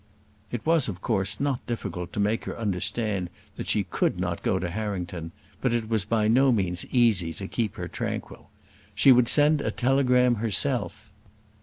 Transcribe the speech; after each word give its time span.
It 0.51 0.65
was 0.65 0.87
of 0.89 0.99
course 0.99 1.39
not 1.39 1.63
difficult 1.67 2.11
to 2.13 2.19
make 2.19 2.45
her 2.45 2.57
understand 2.57 3.29
that 3.55 3.67
she 3.67 3.83
could 3.83 4.19
not 4.19 4.41
go 4.41 4.57
to 4.57 4.71
Harrington, 4.71 5.31
but 5.61 5.73
it 5.73 5.89
was 5.89 6.05
by 6.05 6.27
no 6.27 6.51
means 6.51 6.87
easy 6.89 7.31
to 7.35 7.47
keep 7.47 7.75
her 7.75 7.87
tranquil. 7.87 8.49
She 8.95 9.11
would 9.11 9.27
send 9.27 9.61
a 9.61 9.69
telegram 9.69 10.37
herself. 10.41 11.13